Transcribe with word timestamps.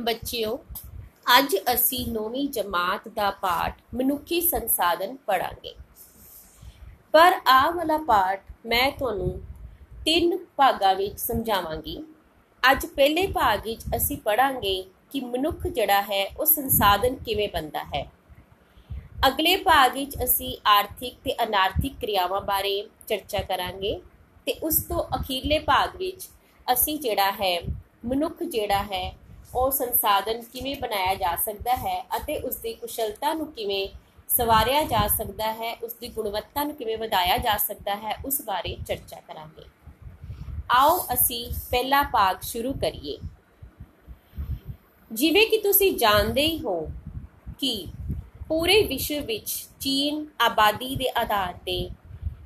ਬੱਚਿਓ, 0.00 0.58
ਅੱਜ 1.38 1.56
ਅਸੀਂ 1.74 2.06
ਨੌਵੀਂ 2.06 2.48
ਜਮਾਤ 2.48 3.08
ਦਾ 3.08 3.30
ਪਾਠ 3.30 3.80
ਮਨੁੱਖੀ 3.94 4.40
ਸੰਸਾਧਨ 4.40 5.16
ਪੜਾਂਗੇ 5.26 5.74
ਪਰ 7.12 7.40
ਆਹ 7.46 7.70
ਵਾਲਾ 7.72 7.96
ਪਾਠ 7.98 8.42
ਮੈਂ 8.66 8.90
ਤੁਹਾਨੂੰ 8.90 9.30
ਤਿੰਨ 10.04 10.36
ਭਾਗਾਂ 10.56 10.94
ਵਿੱਚ 10.94 11.18
ਸਮਝਾਵਾਂਗੀ। 11.18 11.96
ਅੱਜ 12.62 12.86
ਪਹਿਲੇ 12.86 13.26
ਭਾਗ 13.26 13.64
ਵਿੱਚ 13.64 13.84
ਅਸੀਂ 13.96 14.16
ਪੜਾਂਗੇ 14.18 14.82
ਕਿ 15.10 15.20
ਮਨੁੱਖ 15.20 15.66
ਜਿਹੜਾ 15.66 16.00
ਹੈ, 16.02 16.24
ਉਹ 16.38 16.46
ਸੰਸਾਧਨ 16.46 17.16
ਕਿਵੇਂ 17.16 17.48
ਬਣਦਾ 17.48 17.84
ਹੈ। 17.94 18.06
ਅਗਲੇ 19.28 19.56
ਭਾਗ 19.56 19.92
ਵਿੱਚ 19.92 20.16
ਅਸੀਂ 20.24 20.56
ਆਰਥਿਕ 20.66 21.14
ਤੇ 21.24 21.34
ਅਨਾਰਥਿਕ 21.44 21.98
ਕਿਰਿਆਵਾਂ 22.00 22.40
ਬਾਰੇ 22.40 22.88
ਚਰਚਾ 23.08 23.42
ਕਰਾਂਗੇ 23.42 24.00
ਤੇ 24.46 24.52
ਉਸ 24.62 24.82
ਤੋਂ 24.82 25.02
ਅਖੀਰਲੇ 25.16 25.58
ਭਾਗ 25.58 25.96
ਵਿੱਚ 25.96 26.28
ਅਸੀਂ 26.66 26.98
ਜਿਹੜਾ 26.98 27.30
ਹੈ, 27.32 27.60
ਮਨੁੱਖ 28.04 28.42
ਜਿਹੜਾ 28.42 28.82
ਹੈ 28.82 29.14
ਉਹ 29.54 29.70
ਸੰਸਾਧਨ 29.70 30.42
ਕਿਵੇਂ 30.42 30.76
ਬਣਾਇਆ 30.76 31.14
ਜਾ 31.14 31.36
ਸਕਦਾ 31.36 31.76
ਹੈ 31.76 32.00
ਅਤੇ 32.16 32.36
ਉਸ 32.38 32.56
ਦੀ 32.56 32.72
ਕੁਸ਼ਲਤਾ 32.74 33.34
ਨੂੰ 33.34 33.46
ਕਿਵੇਂ 33.52 33.88
ਸਵਾਰਿਆ 34.28 34.82
ਜਾ 34.82 35.06
ਸਕਦਾ 35.08 35.52
ਹੈ 35.52 35.72
ਉਸ 35.82 35.92
ਦੀ 35.92 36.08
ਗੁਣਵੱਤਾ 36.08 36.64
ਨੂੰ 36.64 36.74
ਕਿਵੇਂ 36.74 36.98
ਵਧਾਇਆ 36.98 37.36
ਜਾ 37.38 37.56
ਸਕਦਾ 37.56 37.94
ਹੈ, 37.96 38.16
ਉਸ 38.24 38.42
ਬਾਰੇ 38.42 38.76
ਚਰਚਾ 38.88 39.20
ਕਰਾਂਗੇ। 39.20 39.64
ਆਓ 40.70 41.06
ਅਸੀਂ 41.12 41.52
ਪਹਿਲਾ 41.70 42.02
ਭਾਗ 42.02 42.40
ਸ਼ੁਰੂ 42.42 42.72
ਕਰੀਏ। 42.72 43.18
ਜਿਵੇਂ 45.12 45.46
ਕਿ 45.46 45.58
ਤੁਸੀਂ 45.58 45.92
ਜਾਣਦੇ 45.96 46.42
ਹੀ 46.42 46.60
ਹੋ 46.60 46.88
ਕਿ 47.58 47.86
ਪੂਰੇ 48.48 48.82
ਵਿਸ਼ਵ 48.82 49.24
ਵਿੱਚ 49.24 49.68
ਚੀਨ 49.80 50.26
ਆਬਾਦੀ 50.40 50.96
ਦੇ 50.96 51.08
ਆਧਾਰ 51.16 51.54
ਤੇ 51.66 51.90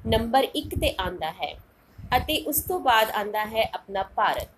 ਨੰਬਰ 0.06 0.46
1 0.56 0.78
ਤੇ 0.80 0.94
ਆਂਦਾ 1.00 1.30
ਹੈ 1.32 1.52
ਅਤੇ 2.16 2.42
ਉਸ 2.42 2.62
ਤੋਂ 2.62 2.80
ਬਾਅਦ 2.80 3.10
ਆਂਦਾ 3.10 3.44
ਹੈ 3.46 3.70
ਆਪਣਾ 3.74 4.02
ਭਾਰਤ। 4.02 4.48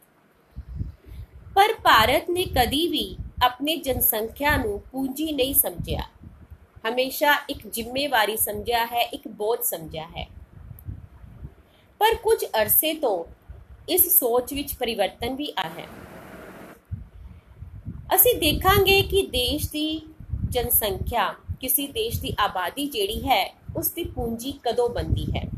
ਪਰ 1.54 1.72
ਭਾਰਤ 1.72 2.30
ਨੇ 2.30 2.44
ਕਦੀ 2.44 2.88
ਵੀ 2.88 3.16
ਆਪਣੀ 3.42 3.76
ਜਨਸੰਖਿਆ 3.76 4.56
ਨੂੰ 4.56 4.82
ਪੂੰਜੀ 4.92 5.32
ਨਹੀਂ 5.32 5.54
ਸਮਝਿਆ। 5.54 6.02
ਹਮੇਸ਼ਾ 6.88 7.42
ਇੱਕ 7.50 7.66
ਜ਼ਿੰਮੇਵਾਰੀ 7.66 8.36
ਸਮਝਿਆ 8.36 8.86
ਹੈ, 8.86 9.00
ਇੱਕ 9.00 9.28
ਬੋਝ 9.28 9.60
ਸਮਝਿਆ 9.60 10.06
ਹੈ। 10.06 10.28
ਪਰ 11.98 12.14
ਕੁਝ 12.14 12.44
ਅਰਸੇ 12.44 12.94
ਤੋਂ 12.94 13.24
ਇਸ 13.88 14.18
ਸੋਚ 14.18 14.52
ਵਿੱਚ 14.54 14.74
ਪਰਿਵਰਤਨ 14.74 15.34
ਵੀ 15.34 15.52
ਆ 15.58 15.68
ਹੈ। 15.68 15.86
ਅਸੀਂ 18.14 18.34
ਦੇਖਾਂਗੇ 18.34 19.02
ਕਿ 19.02 19.22
ਦੇਸ਼ 19.22 19.68
ਦੀ 19.68 20.14
ਜਨਸੰਖਿਆ, 20.48 21.34
ਕਿਸੇ 21.60 21.86
ਦੇਸ਼ 21.86 22.20
ਦੀ 22.20 22.34
ਆਬਾਦੀ 22.38 22.86
ਜਿਹੜੀ 22.86 23.20
ਹੈ, 23.28 23.54
ਉਸ 23.76 23.90
ਦੀ 23.90 24.04
ਪੂੰਜੀ 24.04 24.52
ਕਦੋਂ 24.62 24.88
ਬੰਦੀ 24.88 25.26
ਹੈ। 25.36 25.50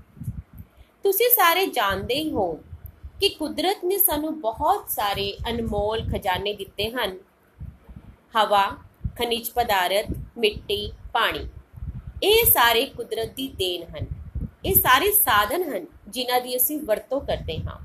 ਤੁਸੀਂ 1.02 1.30
ਸਾਰੇ 1.30 1.66
ਜਾਣਦੇ 1.66 2.14
ਹੀ 2.14 2.30
ਹੋ 2.30 2.60
ਕਿ 3.20 3.28
ਕੁਦਰਤ 3.28 3.84
ਨੇ 3.84 3.98
ਸਾਨੂੰ 3.98 4.40
ਬਹੁਤ 4.40 4.90
ਸਾਰੇ 4.90 5.36
ਅਨਮੋਲ 5.50 6.02
ਖਜ਼ਾਨੇ 6.12 6.52
ਦਿੱਤੇ 6.52 6.90
ਹਨ। 6.90 7.18
ਹਵਾ, 8.36 8.68
ਖਣਿਜ 9.18 9.50
ਪਦਾਰਥ, 9.50 10.06
ਮਿੱਟੀ, 10.38 10.92
ਪਾਣੀ। 11.12 11.48
ਇਹ 12.22 12.44
ਸਾਰੇ 12.46 12.84
ਕੁਦਰਤ 12.86 13.30
ਦੀ 13.30 13.48
ਦੇਣ 13.48 13.84
ਹਨ। 13.84 14.06
ਇਹ 14.64 14.74
ਸਾਰੇ 14.74 15.10
ਸਾਧਨ 15.12 15.62
ਹਨ 15.62 15.86
ਜਿਨ੍ਹਾਂ 16.08 16.40
ਦੀ 16.40 16.56
ਅਸੀਂ 16.56 16.78
ਵਰਤੋਂ 16.80 17.20
ਕਰਦੇ 17.20 17.58
ਹਾਂ। 17.58 17.78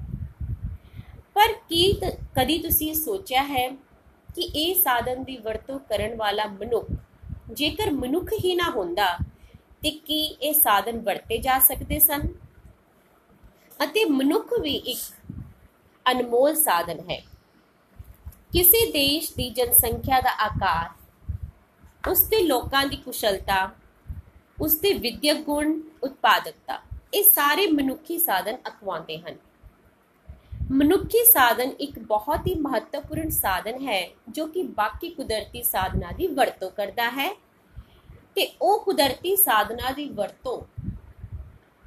ਪਰ 1.33 1.53
ਕੀ 1.69 1.91
ਕਦੀ 2.35 2.57
ਤੁਸੀਂ 2.59 2.93
ਸੋਚਿਆ 2.93 3.43
ਹੈ 3.43 3.67
ਕਿ 4.35 4.41
ਇਹ 4.41 4.75
ਸਾਧਨ 4.75 5.23
ਦੀ 5.23 5.37
ਵਰਤੋਂ 5.37 5.79
ਕਰਨ 5.79 6.15
ਵਾਲਾ 6.15 6.45
ਮਨੁੱਖ 6.45 6.85
ਜੇਕਰ 7.53 7.91
ਮਨੁੱਖ 7.91 8.33
ਹੀ 8.45 8.55
ਨਾ 8.55 8.69
ਹੁੰਦਾ, 8.69 9.17
ਤੇ 9.81 9.91
ਕੀ 9.91 10.23
ਇਹ 10.41 10.53
ਸਾਧਨ 10.53 10.99
ਵਰਤੇ 10.99 11.37
ਜਾ 11.37 11.59
ਸਕਦੇ 11.59 11.99
ਸਨ? 11.99 12.27
ਅਤੇ 13.83 14.05
ਮਨੁੱਖ 14.05 14.53
ਵੀ 14.61 14.75
ਇੱਕ 14.75 14.99
ਅਨਮੋਲ 16.11 16.55
ਸਾਧਨ 16.55 16.99
ਹੈ। 17.11 17.23
ਕਿਸੇ 18.53 18.91
ਦੇਸ਼ 18.91 19.33
ਦੀ 19.33 19.49
ਜਨਸੰਖਿਆ 19.49 20.21
ਦਾ 20.21 20.45
ਆਕਾਰ, 20.45 20.89
ਉਸ 22.09 22.23
ਦੇ 22.23 22.43
ਲੋਕਾਂ 22.43 22.85
ਦੀ 22.85 22.95
ਕੁਸ਼ਲਤਾ, 22.95 23.71
ਉਸ 24.61 24.79
ਦੇ 24.79 24.93
ਵਿਦਿਅਕ 24.93 25.37
ਗੁਣ, 25.37 25.79
ਉਤਪਾਦਕਤਾ, 26.03 26.81
ਇਹ 27.13 27.23
ਸਾਰੇ 27.23 27.67
ਮਨੁੱਖੀ 27.67 28.19
ਸਾਧਨ 28.19 28.57
ਅਖਵਾਉਂਦੇ 28.67 29.17
ਹਨ। 29.17 29.35
ਮਨੁੱਖੀ 30.71 31.25
ਸਾਧਨ 31.25 31.71
ਇੱਕ 31.79 31.99
ਬਹੁਤ 31.99 32.47
ਹੀ 32.47 32.55
ਮਹੱਤਵਪੂਰਨ 32.55 33.29
ਸਾਧਨ 33.29 33.87
ਹੈ, 33.87 34.09
ਜੋ 34.29 34.45
ਕਿ 34.45 34.63
ਬਾਕੀ 34.63 35.09
ਕੁਦਰਤੀ 35.09 35.63
ਸਾਧਨਾਂ 35.63 36.13
ਦੀ 36.13 36.27
ਵਰਤੋਂ 36.27 36.71
ਕਰਦਾ 36.71 37.09
ਹੈ। 37.09 37.33
ਤੇ 38.35 38.55
ਉਹ 38.61 38.85
ਕੁਦਰਤੀ 38.85 39.35
ਸਾਧਨਾਂ 39.35 39.91
ਦੀ 39.91 40.09
ਵਰਤੋਂ 40.09 40.78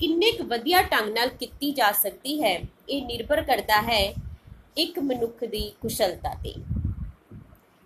ਕਿੰਨੇ 0.02 0.30
ਕੁ 0.32 0.44
ਵਧੀਆ 0.44 0.82
ਢੰਗ 0.82 1.12
ਨਾਲ 1.14 1.28
ਕੀਤੀ 1.28 1.70
ਜਾ 1.70 1.92
ਸਕਦੀ 1.92 2.42
ਹੈ, 2.42 2.62
ਇਹ 2.88 3.02
ਨਿਰਭਰ 3.06 3.42
ਕਰਦਾ 3.42 3.82
ਹੈ 3.82 4.14
ਇੱਕ 4.76 4.98
ਮਨੁੱਖ 4.98 5.44
ਦੀ 5.44 5.72
ਕੁਸ਼ਲਤਾ 5.80 6.34
ਤੇ। 6.34 6.54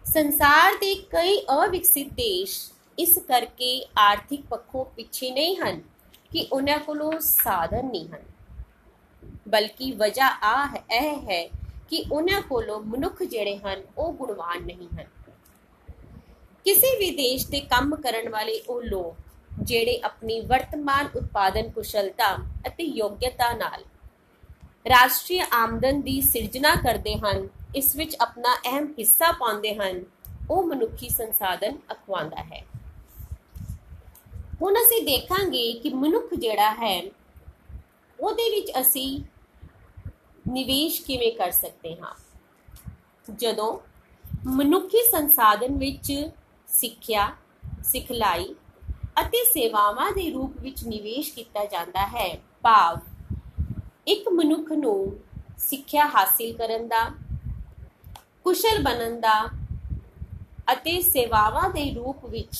ਸੰਸਾਰ 0.04 0.74
ਦੇ 0.74 0.94
ਕਈ 0.94 1.40
ਅਵਿਕਸਿਤ 1.40 2.12
ਦੇਸ਼ 2.12 2.72
ਇਸ 2.98 3.18
ਕਰਕੇ 3.18 3.86
ਆਰਥਿਕ 3.98 4.46
ਪੱਖੋਂ 4.46 4.84
ਪਿੱਛੇ 4.84 5.30
ਨਹੀਂ 5.30 5.56
ਹਨ 5.56 5.82
ਕਿ 6.32 6.46
ਉਹਨਾਂ 6.52 6.78
ਕੋਲੋਂ 6.78 7.12
ਸਾਧਨ 7.20 7.86
ਨਹੀਂ 7.86 8.08
ਹਨ। 8.08 8.22
ਬਲਕਿ 9.48 9.92
ਵਜ੍ਹਾ 9.92 10.28
ਆ 10.42 10.66
ਹੈ, 10.66 10.84
ਇਹ 10.92 11.16
ਹੈ 11.16 11.46
ਕਿ 11.90 12.04
ਉਹਨਾਂ 12.12 12.42
ਕੋਲੋਂ 12.42 12.80
ਮਨੁੱਖ 12.80 13.22
ਜਿਹੜੇ 13.22 13.56
ਹਨ, 13.56 13.82
ਉਹ 13.98 14.12
ਗੁਣਵਾਨ 14.12 14.62
ਨਹੀਂ 14.62 14.88
ਹਨ। 14.88 15.06
ਕਿਸੇ 16.64 16.98
ਵੀ 16.98 17.10
ਦੇਸ਼ 17.10 17.46
ਤੇ 17.46 17.60
ਕੰਮ 17.60 17.96
ਕਰਨ 17.96 18.28
ਵਾਲੇ 18.28 18.60
ਉਹ 18.68 18.82
ਲੋਕ 18.82 19.16
ਜਿਹੜੇ 19.62 20.00
ਆਪਣੀ 20.04 20.40
ਵਰਤਮਾਨ 20.40 21.08
ਉਤਪਾਦਨ 21.16 21.70
ਕੁਸ਼ਲਤਾ 21.70 22.36
ਅਤੇ 22.66 22.84
ਯੋਗਤਾ 22.84 23.52
ਨਾਲ 23.52 23.84
ਰਾਸ਼ਟਰੀ 24.88 25.40
ਆਮਦਨ 25.52 26.02
ਦੀ 26.02 26.20
ਸਿਰਜਣਾ 26.20 26.74
ਕਰਦੇ 26.74 27.14
ਹਨ, 27.14 27.48
ਇਸ 27.76 27.96
ਵਿੱਚ 27.96 28.16
ਆਪਣਾ 28.20 28.54
ਅਹਿਮ 28.54 28.94
ਹਿੱਸਾ 28.98 29.32
ਪਾਉਂਦੇ 29.32 29.74
ਹਨ, 29.74 30.04
ਉਹ 30.50 30.66
ਮਨੁੱਖੀ 30.66 31.08
ਸੰਸਾਧਨ 31.08 31.78
ਅਖਵਾਉਂਦਾ 31.92 32.42
ਹੈ। 32.42 32.64
ਹੁਣ 34.62 34.74
ਅਸੀਂ 34.74 35.02
ਦੇਖਾਂਗੇ 35.02 35.72
ਕਿ 35.72 35.94
ਮਨੁੱਖ 35.94 36.34
ਜਿਹੜਾ 36.34 36.70
ਹੈ, 36.74 37.02
ਉਹਦੇ 38.20 38.50
ਵਿੱਚ 38.50 38.72
ਅਸੀਂ 38.80 39.20
ਨਿਵੇਸ਼ 40.48 41.02
ਕਿਵੇਂ 41.02 41.32
ਕਰ 41.32 41.50
ਸਕਦੇ 41.50 41.96
ਹਾਂ। 41.96 42.14
ਜਦੋਂ 43.36 43.78
ਮਨੁੱਖੀ 44.46 45.10
ਸੰਸਾਧਨ 45.10 45.78
ਵਿੱਚ 45.78 46.30
ਸਿੱਖਿਆ, 46.68 47.32
ਸਿਖਲਾਈ 47.84 48.54
ਅਤੇ 49.16 49.44
ਸੇਵਾਵਾਂ 49.44 50.10
ਦੇ 50.12 50.30
ਰੂਪ 50.30 50.56
ਵਿੱਚ 50.60 50.82
ਨਿਵੇਸ਼ 50.84 51.32
ਕੀਤਾ 51.34 51.64
ਜਾਂਦਾ 51.64 52.06
ਹੈ। 52.06 52.28
ਭਾਵ, 52.62 52.98
ਇੱਕ 54.06 54.28
ਮਨੁੱਖ 54.28 54.72
ਨੂੰ 54.72 55.18
ਸਿੱਖਿਆ 55.58 56.06
ਹਾਸਿਲ 56.06 56.56
ਕਰਨ 56.56 56.88
ਦਾ, 56.88 57.04
ਕੁਸ਼ਲ 58.44 58.82
ਬਣਨ 58.82 59.20
ਦਾ 59.20 59.38
ਅਤੇ 60.72 61.00
ਸੇਵਾਵਾਂ 61.02 61.68
ਦੇ 61.70 61.90
ਰੂਪ 61.94 62.24
ਵਿੱਚ 62.24 62.56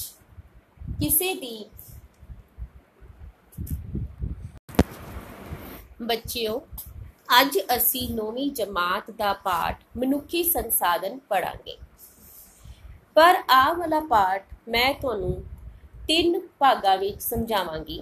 ਕਿਸੇ 1.01 1.35
ਦੀ 1.35 1.65
ਬੱਚਿਓ, 6.03 6.59
ਅੱਜ 7.41 7.59
ਅਸੀਂ 7.77 8.09
ਨੌਵੀਂ 8.15 8.51
ਜਮਾਤ 8.53 9.11
ਦਾ 9.11 9.33
ਪਾਠ 9.45 9.83
ਮਨੁੱਖੀ 9.97 10.43
ਸੰਸਾਧਨ 10.45 11.19
ਪੜਾਂਗੇ 11.29 11.77
ਪਰ 13.15 13.43
ਆਹ 13.51 13.75
ਵਾਲਾ 13.75 14.01
ਪਾਠ 14.01 14.55
ਮੈਂ 14.69 14.93
ਤੁਹਾਨੂੰ 14.95 15.43
ਤਿੰਨ 16.09 16.41
ਭਾਗਾਂ 16.59 16.97
ਵਿੱਚ 16.99 17.21
ਸਮਝਾਵਾਂਗੀ। 17.21 18.01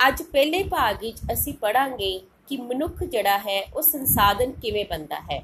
ਅੱਜ 0.00 0.22
ਪਹਿਲੇ 0.22 0.62
ਭਾਗ 0.62 1.00
ਵਿੱਚ 1.00 1.18
ਅਸੀਂ 1.32 1.54
ਪੜਾਂਗੇ 1.54 2.20
ਕਿ 2.48 2.56
ਮਨੁੱਖ 2.56 3.02
ਜਿਹੜਾ 3.04 3.38
ਹੈ, 3.38 3.62
ਉਹ 3.74 3.82
ਸੰਸਾਧਨ 3.82 4.52
ਕਿਵੇਂ 4.52 4.84
ਬਣਦਾ 4.84 5.20
ਹੈ। 5.20 5.42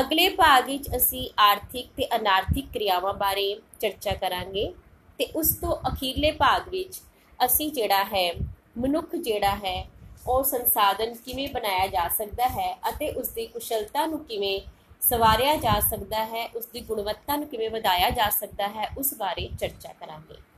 ਅਗਲੇ 0.00 0.28
ਭਾਗ 0.28 0.66
ਵਿੱਚ 0.66 0.88
ਅਸੀਂ 0.96 1.28
ਆਰਥਿਕ 1.38 1.88
ਤੇ 1.96 2.08
ਅਨਾਰਥਿਕ 2.16 2.66
ਕਿਰਿਆਵਾਂ 2.72 3.12
ਬਾਰੇ 3.14 3.60
ਚਰਚਾ 3.80 4.14
ਕਰਾਂਗੇ 4.14 4.72
ਤੇ 5.18 5.24
ਉਸ 5.34 5.54
ਤੋਂ 5.56 5.76
ਅਖੀਰਲੇ 5.88 6.30
ਭਾਗ 6.30 6.68
ਵਿੱਚ 6.68 7.00
ਅਸੀਂ 7.44 7.70
ਜਿਹੜਾ 7.72 8.04
ਹੈ, 8.04 8.32
ਮਨੁੱਖ 8.78 9.16
ਜਿਹੜਾ 9.16 9.54
ਹੈ, 9.56 9.86
ਉਹ 10.28 10.42
ਸੰਸਾਧਨ 10.42 11.14
ਕਿਵੇਂ 11.14 11.48
ਬਣਾਇਆ 11.48 11.86
ਜਾ 11.86 12.08
ਸਕਦਾ 12.08 12.48
ਹੈ 12.48 12.76
ਅਤੇ 12.88 13.10
ਉਸ 13.10 13.28
ਦੀ 13.28 13.46
ਕੁਸ਼ਲਤਾ 13.46 14.06
ਨੂੰ 14.06 14.24
ਕਿਵੇਂ 14.24 14.60
ਸਵਾਰਿਆ 15.02 15.54
ਜਾ 15.56 15.78
ਸਕਦਾ 15.80 16.24
ਹੈ, 16.24 16.46
ਉਸ 16.56 16.66
ਦੀ 16.66 16.80
ਗੁਣਵੱਤਾ 16.80 17.36
ਨੂੰ 17.36 17.48
ਕਿਵੇਂ 17.48 17.70
ਵਧਾਇਆ 17.70 18.10
ਜਾ 18.10 18.28
ਸਕਦਾ 18.30 18.68
ਹੈ, 18.68 18.90
ਉਸ 18.98 19.14
ਬਾਰੇ 19.14 19.48
ਚਰਚਾ 19.60 19.92
ਕਰਾਂਗੇ। 19.92 20.55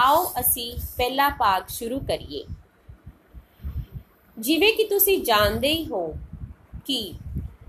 ਆਓ 0.00 0.32
ਅਸੀਂ 0.40 0.72
ਪਹਿਲਾ 0.96 1.28
ਭਾਗ 1.28 1.66
ਸ਼ੁਰੂ 1.68 2.00
ਕਰੀਏ। 2.00 2.44
ਜਿਵੇਂ 4.38 4.72
ਕਿ 4.72 4.84
ਤੁਸੀਂ 4.84 5.24
ਜਾਣਦੇ 5.24 5.68
ਹੀ 5.68 5.86
ਹੋ 5.86 6.14
ਕਿ 6.84 7.14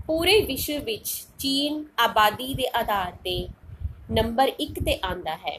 ਪੂਰੇ 0.06 0.40
ਵਿਸ਼ਵ 0.40 0.84
ਵਿੱਚ 0.84 1.26
ਚੀਨ 1.38 1.84
ਆਬਾਦੀ 1.98 2.54
ਦੇ 2.54 2.68
ਆਧਾਰ 2.78 3.12
ਤੇ 3.12 3.48
ਨੰਬਰ 4.10 4.52
1 4.60 4.80
ਤੇ 4.84 4.98
ਆਂਦਾ 5.04 5.36
ਹੈ 5.36 5.56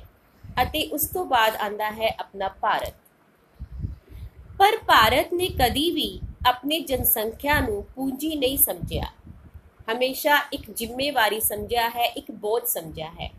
ਅਤੇ 0.64 0.88
ਉਸ 0.88 1.08
ਤੋਂ 1.08 1.26
ਬਾਅਦ 1.26 1.56
ਆਂਦਾ 1.56 1.92
ਹੈ 1.92 2.16
ਆਪਣਾ 2.20 2.48
ਭਾਰਤ। 2.48 2.94
ਪਰ 4.58 4.78
ਭਾਰਤ 4.78 5.34
ਨੇ 5.34 5.48
ਕਦੀ 5.48 5.92
ਵੀ 5.92 6.20
ਆਪਣੀ 6.48 6.80
ਜਨਸੰਖਿਆ 6.80 7.60
ਨੂੰ 7.60 7.84
ਪੂੰਜੀ 7.96 8.36
ਨਹੀਂ 8.36 8.58
ਸਮਝਿਆ। 8.58 9.06
ਹਮੇਸ਼ਾ 9.94 10.38
ਇੱਕ 10.54 10.72
ਜ਼ਿੰਮੇਵਾਰੀ 10.72 11.40
ਸਮਝਿਆ 11.40 11.90
ਹੈ, 11.90 12.06
ਇੱਕ 12.06 12.32
ਬੋਝ 12.32 12.64
ਸਮਝਿਆ 12.64 13.12
ਹੈ। 13.22 13.32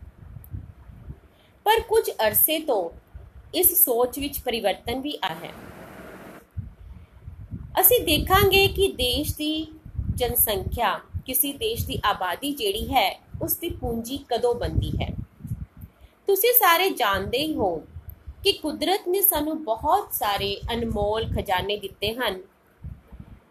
ਪਰ 1.65 1.79
ਕੁਝ 1.79 2.09
ਅਰਸੇ 2.27 2.59
ਤੋਂ 2.59 3.04
ਇਸ 3.55 3.85
ਸੋਚ 3.85 4.19
ਵਿੱਚ 4.19 4.39
ਪਰਿਵਰਤਨ 4.39 5.01
ਵੀ 5.01 5.17
ਆ 5.23 5.33
ਹੈ। 5.33 5.51
ਅਸੀਂ 7.79 8.01
ਦੇਖਾਂਗੇ 8.01 8.67
ਕਿ 8.67 8.87
ਦੇਸ਼ 8.87 9.35
ਦੀ 9.35 9.79
ਜਨਸੰਖਿਆ, 10.15 10.99
ਕਿਸੇ 11.25 11.53
ਦੇਸ਼ 11.53 11.87
ਦੀ 11.87 11.99
ਆਬਾਦੀ 12.05 12.53
ਜਿਹੜੀ 12.53 12.87
ਹੈ 12.87 13.21
ਉਸ 13.41 13.57
ਦੀ 13.57 13.69
ਪੂੰਜੀ 13.69 14.17
ਕਦੋਂ 14.17 14.55
ਬੰਦੀ 14.55 14.89
ਹੈ? 14.89 15.15
ਤੁਸੀਂ 16.27 16.53
ਸਾਰੇ 16.53 16.89
ਜਾਣਦੇ 16.89 17.37
ਹੀ 17.37 17.55
ਹੋ 17.55 17.77
ਕਿ 18.43 18.51
ਕੁਦਰਤ 18.51 19.01
ਨੇ 19.07 19.21
ਸਾਨੂੰ 19.21 19.63
ਬਹੁਤ 19.63 20.13
ਸਾਰੇ 20.13 20.61
ਅਨਮੋਲ 20.73 21.25
ਖਜ਼ਾਨੇ 21.35 21.77
ਦਿੱਤੇ 21.77 22.13
ਹਨ। 22.13 22.41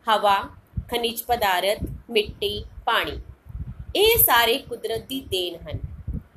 ਹਵਾ, 0.08 0.42
ਖਣਿਜ 0.90 1.22
ਪਦਾਰਥ, 1.22 1.78
ਮਿੱਟੀ, 2.10 2.64
ਪਾਣੀ। 2.86 3.20
ਇਹ 3.96 4.18
ਸਾਰੇ 4.18 4.58
ਕੁਦਰਤ 4.58 5.06
ਦੀ 5.06 5.20
ਦੇਣ 5.20 5.54
ਹਨ। 5.54 5.78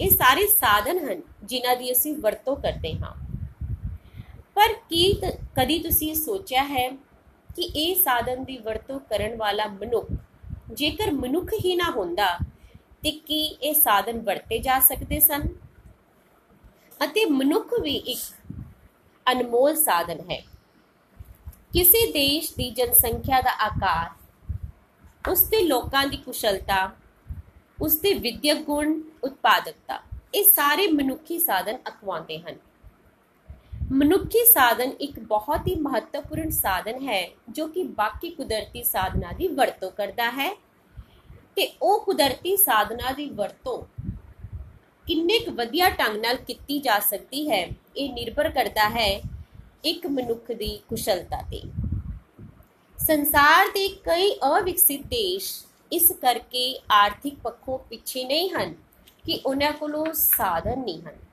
ਇਹ 0.01 0.09
ਸਾਰੇ 0.09 0.47
ਸਾਧਨ 0.47 1.11
ਹਨ 1.11 1.21
ਜਿਨ੍ਹਾਂ 1.43 1.75
ਦੀ 1.75 1.91
ਅਸੀਂ 1.91 2.15
ਵਰਤੋਂ 2.15 2.55
ਕਰਦੇ 2.55 2.93
ਹਾਂ। 2.93 3.26
ਪਰ 4.57 4.73
ਕੀ 4.89 5.11
ਕਦੀ 5.55 5.77
ਤੁਸੀਂ 5.79 6.13
ਸੋਚਿਆ 6.15 6.63
ਹੈ 6.63 6.87
ਕਿ 7.55 7.61
ਇਹ 7.61 7.95
ਸਾਧਨ 7.95 8.43
ਦੀ 8.43 8.57
ਵਰਤੋਂ 8.57 8.99
ਕਰਨ 8.99 9.35
ਵਾਲਾ 9.37 9.65
ਮਨੁੱਖ 9.67 10.07
ਜੇਕਰ 10.73 11.11
ਮਨੁੱਖ 11.11 11.53
ਹੀ 11.65 11.75
ਨਾ 11.75 11.89
ਹੁੰਦਾ, 11.91 12.37
ਤੇ 13.03 13.11
ਕੀ 13.11 13.43
ਇਹ 13.61 13.73
ਸਾਧਨ 13.73 14.19
ਵਰਤੇ 14.19 14.59
ਜਾ 14.59 14.79
ਸਕਦੇ 14.79 15.19
ਸਨ? 15.19 15.47
ਅਤੇ 17.03 17.25
ਮਨੁੱਖ 17.25 17.73
ਵੀ 17.81 17.95
ਇੱਕ 17.95 18.55
ਅਨਮੋਲ 19.25 19.75
ਸਾਧਨ 19.75 20.19
ਹੈ। 20.31 20.41
ਕਿਸੇ 21.73 22.05
ਦੇਸ਼ 22.11 22.53
ਦੀ 22.53 22.69
ਜਨਸੰਖਿਆ 22.71 23.41
ਦਾ 23.41 23.57
ਆਕਾਰ, 23.65 24.09
ਉਸ 25.31 25.43
ਦੇ 25.43 25.63
ਲੋਕਾਂ 25.63 26.05
ਦੀ 26.07 26.17
ਕੁਸ਼ਲਤਾ, 26.17 26.91
ਉਸ 27.81 27.99
ਦੇ 27.99 28.13
ਵਿਦਿਅਕ 28.13 28.57
ਗੁਣ, 28.57 29.01
ਉਤਪਾਦਕਤਾ, 29.23 30.01
ਇਹ 30.35 30.43
ਸਾਰੇ 30.43 30.87
ਮਨੁੱਖੀ 30.87 31.39
ਸਾਧਨ 31.39 31.77
ਅਖਵਾਉਂਦੇ 31.87 32.39
ਹਨ। 32.39 32.66
ਮਨੁੱਖੀ 33.91 34.45
ਸਾਧਨ 34.45 34.91
ਇੱਕ 34.99 35.19
ਬਹੁਤ 35.19 35.67
ਹੀ 35.67 35.75
ਮਹੱਤਵਪੂਰਨ 35.75 36.49
ਸਾਧਨ 36.49 37.07
ਹੈ, 37.07 37.27
ਜੋ 37.49 37.67
ਕਿ 37.67 37.83
ਬਾਕੀ 37.83 38.29
ਕੁਦਰਤੀ 38.29 38.83
ਸਾਧਨਾਂ 38.83 39.33
ਦੀ 39.33 39.47
ਵਰਤੋਂ 39.47 39.91
ਕਰਦਾ 39.91 40.31
ਹੈ। 40.31 40.53
ਤੇ 41.55 41.67
ਉਹ 41.81 41.99
ਕੁਦਰਤੀ 41.99 42.55
ਸਾਧਨਾਂ 42.57 43.13
ਦੀ 43.13 43.29
ਵਰਤੋਂ 43.29 43.77
ਕਿੰਨੇ 45.07 45.39
ਕੁ 45.39 45.51
ਵਧੀਆ 45.51 45.89
ਢੰਗ 45.89 46.17
ਨਾਲ 46.17 46.35
ਕੀਤੀ 46.37 46.79
ਜਾ 46.79 46.99
ਸਕਦੀ 46.99 47.49
ਹੈ, 47.51 47.67
ਇਹ 47.97 48.13
ਨਿਰਭਰ 48.13 48.49
ਕਰਦਾ 48.49 48.89
ਹੈ 48.89 49.21
ਇੱਕ 49.83 50.07
ਮਨੁੱਖ 50.07 50.51
ਦੀ 50.51 50.79
ਕੁਸ਼ਲਤਾ 50.89 51.41
ਤੇ। 51.41 51.61
ਸੰਸਾਰ 52.99 53.67
ਦੇ 53.67 53.87
ਕਈ 53.87 54.31
ਅਵਿਕਸਿਤ 54.59 55.01
ਦੇਸ਼ 55.01 55.65
ਇਸ 55.91 56.11
ਕਰਕੇ 56.11 56.79
ਆਰਥਿਕ 56.91 57.35
ਪੱਖੋਂ 57.35 57.77
ਪਿੱਛੇ 57.79 58.23
ਨਹੀਂ 58.23 58.49
ਹਨ 58.49 58.75
ਕਿ 59.25 59.41
ਉਹਨਾਂ 59.45 59.71
ਕੋਲੋਂ 59.73 60.05
ਸਾਧਨ 60.13 60.79
ਨਹੀਂ 60.79 61.01
ਹਨ। 61.01 61.26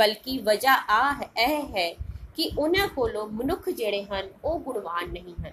ਬਲਕਿ 0.00 0.38
ਵਜ੍ਹਾ 0.38 0.74
ਆ 0.90 1.12
ਹੈ, 1.12 1.30
ਇਹ 1.38 1.62
ਹੈ 1.76 1.90
ਕਿ 2.36 2.50
ਉਹਨਾਂ 2.58 2.86
ਕੋਲੋਂ 2.88 3.26
ਮਨੁੱਖ 3.28 3.68
ਜਿਹੜੇ 3.70 4.02
ਹਨ, 4.04 4.28
ਉਹ 4.44 4.58
ਗੁਣਵਾਨ 4.60 5.10
ਨਹੀਂ 5.12 5.34
ਹਨ। 5.40 5.52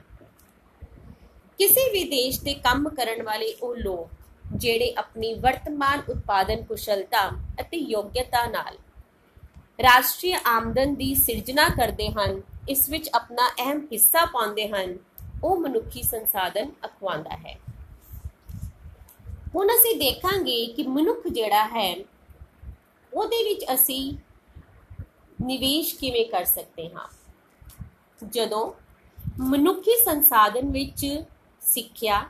ਕਿਸੇ 1.59 1.89
ਵੀ 1.91 2.03
ਦੇਸ਼ 2.03 2.39
ਤੇ 2.41 2.53
ਕੰਮ 2.63 2.89
ਕਰਨ 2.89 3.23
ਵਾਲੇ 3.23 3.53
ਉਹ 3.61 3.75
ਲੋਕ, 3.75 4.09
ਜਿਹੜੇ 4.55 4.94
ਆਪਣੀ 4.97 5.33
ਵਰਤਮਾਨ 5.33 6.01
ਉਤਪਾਦਨ 6.09 6.63
ਕੁਸ਼ਲਤਾ 6.63 7.29
ਅਤੇ 7.61 7.77
ਯੋਗਤਾ 7.77 8.45
ਨਾਲ 8.47 8.77
ਰਾਸ਼ਟਰੀ 9.83 10.33
ਆਮਦਨ 10.45 10.94
ਦੀ 10.95 11.13
ਸਿਰਜਣਾ 11.15 11.67
ਕਰਦੇ 11.69 12.07
ਹਨ, 12.09 12.41
ਇਸ 12.69 12.89
ਵਿੱਚ 12.89 13.09
ਆਪਣਾ 13.13 13.47
ਅਹਿਮ 13.59 13.81
ਹਿੱਸਾ 13.91 14.25
ਪਾਉਂਦੇ 14.25 14.67
ਹਨ, 14.69 14.97
ਉਹ 15.44 15.57
ਮਨੁੱਖੀ 15.57 16.03
ਸੰਸਾਧਨ 16.03 16.71
ਅਖਵਾਉਂਦਾ 16.85 17.38
ਹੈ। 17.38 17.57
ਹੁਣ 19.55 19.67
ਅਸੀਂ 19.67 19.95
ਦੇਖਾਂਗੇ 19.99 20.65
ਕਿ 20.65 20.83
ਮਨੁੱਖ 20.88 21.27
ਜਿਹੜਾ 21.27 21.65
ਹੈ, 21.67 21.94
ਉਹਦੇ 23.13 23.44
ਵਿੱਚ 23.44 23.65
ਅਸੀਂ 23.73 24.01
ਨਿਵੇਸ਼ 25.47 25.95
ਕਿਵੇਂ 25.95 26.25
ਕਰ 26.25 26.45
ਸਕਦੇ 26.45 26.89
ਹਾਂ? 26.89 27.07
ਜਦੋਂ 28.31 28.71
ਮਨੁੱਖੀ 29.39 30.03
ਸੰਸਾਧਨ 30.05 30.71
ਵਿੱਚ 30.71 31.05
ਸਿੱਖਿਆ, 31.61 32.23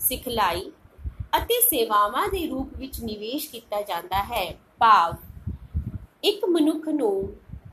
ਸਿਖਲਾਈ 0.00 0.70
ਅਤੇ 1.36 1.60
ਸੇਵਾਵਾਂ 1.60 2.28
ਦੇ 2.28 2.46
ਰੂਪ 2.46 2.76
ਵਿੱਚ 2.76 3.00
ਨਿਵੇਸ਼ 3.00 3.48
ਕੀਤਾ 3.50 3.80
ਜਾਂਦਾ 3.82 4.22
ਹੈ, 4.22 4.52
ਭਾਵ 4.78 5.16
ਇੱਕ 6.24 6.44
ਮਨੁੱਖ 6.44 6.88
ਨੂੰ 6.88 7.12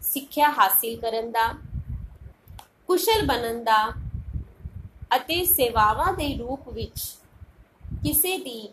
ਸਿੱਖਿਆ 0.01 0.49
ਹਾਸਿਲ 0.49 0.99
ਕਰਨ 0.99 1.31
ਦਾ, 1.31 1.47
ਕੁਸ਼ਲ 2.87 3.25
ਬਣਨ 3.25 3.63
ਦਾ 3.63 3.87
ਅਤੇ 5.15 5.43
ਸੇਵਾਵਾਂ 5.45 6.13
ਦੇ 6.13 6.33
ਰੂਪ 6.37 6.69
ਵਿੱਚ 6.69 6.99
ਕਿਸੇ 8.03 8.37
ਦੀ 8.37 8.69